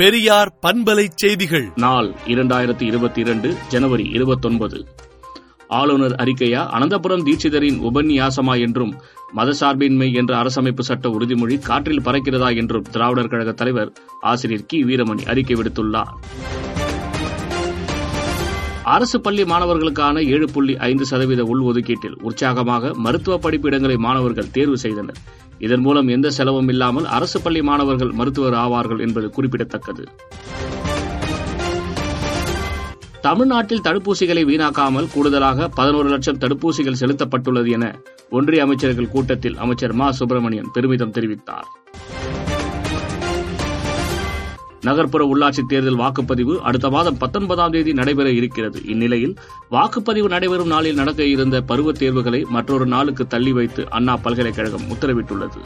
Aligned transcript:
பெரியார் 0.00 0.58
பண்பலை 0.62 1.06
செய்திகள். 1.14 1.72
நாள் 1.76 2.14
இரண்டாயிரத்தி 2.26 2.82
இருபத்தி 2.82 3.20
இரண்டு 3.20 3.54
ஜனவரி 3.68 4.08
இருபத்தொன்பது. 4.12 4.86
ஆளுநர் 5.68 6.12
அறிக்கையா? 6.12 6.62
அனந்தபுரம் 6.66 7.26
தீட்சிதரின் 7.26 7.80
உபன்யாசமா 7.80 8.60
என்றும் 8.60 8.94
மதசார்பின்மை 9.36 10.12
என்ற 10.12 10.36
அரசமைப்பு 10.36 10.80
சட்ட 10.80 11.08
உறுதிமொழி 11.08 11.58
காற்றில் 11.58 12.00
பறக்கிறதா 12.00 12.56
என்றும் 12.56 12.82
திராவிடர் 12.82 13.28
கழக 13.28 13.52
தலைவர் 13.52 13.92
ஆசிரியர் 14.20 14.66
கி. 14.66 14.84
வீரமணி 14.84 15.26
அறிக்கை 15.26 15.56
விடுத்துள்ளார். 15.56 16.12
அரசு 18.94 19.18
பள்ளி 19.24 19.42
மாணவர்களுக்கான 19.50 20.22
ஏழு 20.34 20.46
புள்ளி 20.52 20.74
ஐந்து 20.88 21.04
சதவீத 21.10 21.42
உள்ஒதுக்கீட்டில் 21.52 22.16
உற்சாகமாக 22.28 22.92
மருத்துவ 23.04 23.34
படிப்பு 23.44 23.68
இடங்களை 23.68 23.96
மாணவர்கள் 24.06 24.50
தேர்வு 24.50 24.76
செய்தனர். 24.84 25.18
இதன் 25.58 25.82
மூலம் 25.86 26.08
எந்த 26.08 26.28
செலவும் 26.30 26.68
இல்லாமல் 26.68 27.06
அரசு 27.16 27.38
பள்ளி 27.40 27.62
மாணவர்கள் 27.62 28.12
மருத்துவர் 28.20 28.56
ஆவார்கள் 28.64 29.02
என்பது 29.06 29.28
குறிப்பிடத்தக்கது. 29.30 30.04
தமிழ்நாட்டில் 33.26 33.84
தடுப்பூசிகளை 33.86 34.42
வீணாக்காமல் 34.50 35.10
கூடுதலாக 35.14 35.68
பதினோரு 35.68 36.08
லட்சம் 36.08 36.38
தடுப்பூசிகள் 36.38 37.00
செலுத்தப்பட்டுள்ளது 37.02 37.70
என 37.70 37.86
ஒன்றிய 38.30 38.62
அமைச்சர்கள் 38.62 39.12
கூட்டத்தில் 39.16 39.56
அமைச்சர் 39.56 39.92
மா 39.92 40.08
சுப்பிரமணியன் 40.20 40.72
பெருமிதம் 40.72 41.14
தெரிவித்தார். 41.18 41.68
நகர்ப்புற 44.80 45.22
உள்ளாட்சி 45.34 45.62
தேர்தல் 45.66 45.98
வாக்குப்பதிவு 45.98 46.56
அடுத்த 46.58 46.90
மாதம் 46.90 47.18
பத்தொன்பதாம் 47.18 47.70
தேதி 47.70 47.92
நடைபெற 47.92 48.30
இருக்கிறது. 48.30 48.82
இந்நிலையில் 48.84 49.34
வாக்குப்பதிவு 49.70 50.28
நடைபெறும் 50.28 50.66
நாளில் 50.66 50.94
நடக்க 50.94 51.24
இருந்த 51.24 51.60
பருவத் 51.60 51.98
தேர்வுகளை 51.98 52.46
மற்றொரு 52.48 52.86
நாளுக்கு 52.86 53.26
தள்ளி 53.26 53.52
வைத்து 53.52 53.90
அண்ணா 53.90 54.16
பல்கலைக்கழகம் 54.16 54.86
உத்தரவிட்டுள்ளது. 54.90 55.60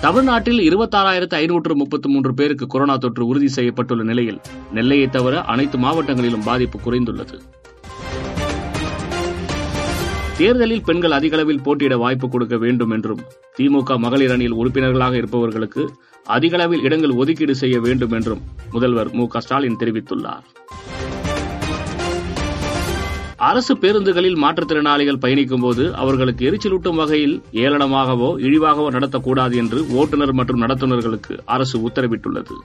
தமிழ்நாட்டில் 0.00 0.58
இருபத்தாறாயிரத்து 0.58 1.34
ஐநூற்று 1.34 1.76
முப்பத்தி 1.76 2.08
மூன்று 2.08 2.34
பேருக்கு 2.34 2.66
கொரோனா 2.66 2.96
தொற்று 2.96 3.26
உறுதி 3.26 3.48
செய்யப்பட்டுள்ள 3.54 4.02
நிலையில் 4.02 4.40
நெல்லையை 4.72 5.08
தவிர 5.08 5.42
அனைத்து 5.42 5.78
மாவட்டங்களிலும் 5.78 6.44
பாதிப்பு 6.44 6.78
குறைந்துள்ளது. 6.78 7.38
தேர்தலில் 10.36 10.82
பெண்கள் 10.82 11.10
அதிகளவில் 11.10 11.62
போட்டியிட 11.62 11.96
வாய்ப்பு 11.96 12.28
கொடுக்க 12.28 12.56
வேண்டும் 12.56 12.90
என்றும் 12.90 13.20
திமுக 13.58 13.98
மகளிர் 13.98 14.30
அணியில் 14.30 14.52
உறுப்பினர்களாக 14.52 15.16
இருப்பவர்களுக்கு 15.16 15.94
அதிகளவில் 16.26 16.80
இடங்கள் 16.80 17.10
ஒதுக்கீடு 17.10 17.54
செய்ய 17.54 17.80
வேண்டும் 17.80 18.10
என்றும் 18.10 18.42
முதல்வர் 18.70 19.10
மு 19.12 19.28
ஸ்டாலின் 19.38 19.76
தெரிவித்துள்ளார். 19.76 20.44
அரசு 23.36 23.76
பேருந்துகளில் 23.76 24.36
மாற்றுத்திறனாளிகள் 24.36 25.18
பயணிக்கும் 25.18 25.60
போது 25.60 25.94
அவர்களுக்கு 25.94 26.50
எரிச்சலூட்டும் 26.50 26.94
வகையில் 26.94 27.42
ஏளனமாகவோ 27.52 28.38
இழிவாகவோ 28.38 28.86
நடத்தக்கூடாது 28.90 29.54
என்று 29.54 29.86
ஓட்டுநர் 29.90 30.32
மற்றும் 30.32 30.62
நடத்துனர்களுக்கு 30.62 31.38
அரசு 31.44 31.78
உத்தரவிட்டுள்ளது. 31.88 32.56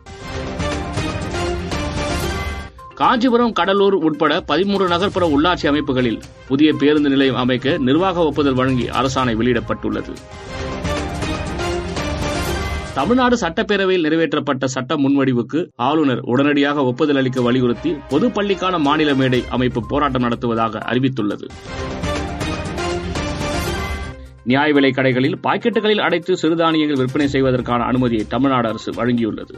காஞ்சிபுரம் 2.95 3.53
கடலூர் 3.53 3.93
உட்பட 3.93 4.41
பதிமூன்று 4.41 4.87
நகர்ப்புற 4.87 5.27
உள்ளாட்சி 5.27 5.67
அமைப்புகளில் 5.67 6.19
புதிய 6.47 6.73
பேருந்து 6.73 7.09
நிலையம் 7.09 7.35
அமைக்க 7.35 7.77
நிர்வாக 7.77 8.23
ஒப்புதல் 8.23 8.53
வழங்கி 8.53 8.87
அரசாணை 8.87 9.35
வெளியிடப்பட்டுள்ளது. 9.35 10.15
தமிழ்நாடு 12.93 13.35
சட்டப்பேரவையில் 13.39 14.05
நிறைவேற்றப்பட்ட 14.05 14.65
சட்ட 14.65 14.95
முன்வடிவுக்கு 14.95 15.69
ஆளுநர் 15.75 16.19
உடனடியாக 16.19 16.83
ஒப்புதல் 16.83 17.15
அளிக்க 17.15 17.41
வலியுறுத்தி 17.41 17.95
பொது 18.09 18.27
பள்ளிக்கான 18.27 18.79
மாநில 18.79 19.13
மேடை 19.13 19.43
அமைப்பு 19.49 19.85
போராட்டம் 19.87 20.21
நடத்துவதாக 20.21 20.77
அறிவித்துள்ளது. 20.77 21.47
நியாய 24.43 24.73
விலை 24.73 24.91
கடைகளில் 24.91 25.39
பாக்கெட்டுகளில் 25.43 25.99
அடைத்து 25.99 26.37
சிறுதானியங்கள் 26.41 26.97
விற்பனை 26.97 27.27
செய்வதற்கான 27.27 27.83
அனுமதியை 27.83 28.25
தமிழ்நாடு 28.27 28.67
அரசு 28.67 28.91
வழங்கியுள்ளது. 28.91 29.55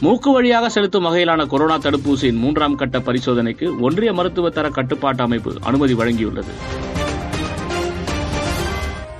மூக்கு 0.00 0.32
வழியாக 0.32 0.68
செலுத்தும் 0.68 1.04
வகையிலான 1.04 1.46
கொரோனா 1.46 1.78
தடுப்பூசியின் 1.78 2.36
மூன்றாம் 2.36 2.74
கட்ட 2.74 2.98
பரிசோதனைக்கு 2.98 3.78
ஒன்றிய 3.80 4.12
மருத்துவ 4.12 4.50
தர 4.50 4.68
கட்டுப்பாட்டு 4.68 5.22
அமைப்பு 5.22 5.54
அனுமதி 5.60 5.94
வழங்கியுள்ளது. 5.94 6.54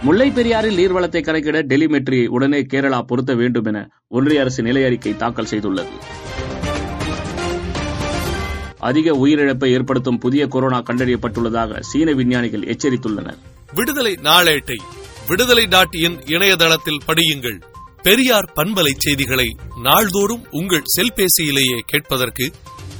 முல்லை 0.03 0.31
பெரியாறில் 0.31 0.77
நீர்வளத்தை 0.77 1.22
கணக்கிட 1.22 1.62
டெலிமெட்ரி 1.62 2.27
உடனே 2.27 2.61
கேரளா 2.61 3.03
பொருத்த 3.03 3.34
வேண்டும் 3.34 3.65
என 3.65 3.88
ஒன்றிய 4.09 4.41
அரசு 4.41 4.62
நிலை 4.62 4.84
அறிக்கை 4.84 5.16
தாக்கல் 5.16 5.47
செய்துள்ளது. 5.50 5.88
அதிக 8.78 9.12
உயிரிழப்பை 9.12 9.72
ஏற்படுத்தும் 9.72 10.19
புதிய 10.19 10.47
கொரோனா 10.47 10.83
கண்டறியப்பட்டுள்ளதாக 10.83 11.81
சீன 11.81 12.12
விஞ்ஞானிகள் 12.12 12.61
எச்சரித்துள்ளனர். 12.61 13.38
விடுதலை 13.75 14.19
நாளேட்டை 14.22 14.78
விடுதலை 15.28 15.66
டாட் 15.66 15.94
இன் 15.94 16.19
இணையதளத்தில் 16.27 17.00
படியுங்கள். 17.06 17.61
பெரியார் 18.03 18.53
பண்பலை 18.56 18.93
செய்திகளை 18.97 19.56
நாள்தோறும் 19.82 20.44
உங்கள் 20.50 20.82
செல்பேசியிலேயே 20.99 21.78
கேட்பதற்கு 21.87 22.50